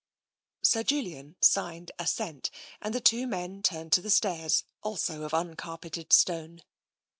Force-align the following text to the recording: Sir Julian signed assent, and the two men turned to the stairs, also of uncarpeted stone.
Sir 0.63 0.81
Julian 0.81 1.35
signed 1.41 1.91
assent, 1.99 2.49
and 2.81 2.95
the 2.95 2.99
two 2.99 3.27
men 3.27 3.61
turned 3.61 3.91
to 3.91 4.01
the 4.01 4.09
stairs, 4.09 4.63
also 4.81 5.21
of 5.21 5.31
uncarpeted 5.31 6.11
stone. 6.11 6.63